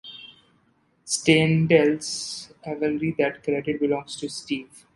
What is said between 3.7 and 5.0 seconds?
belongs to Steve.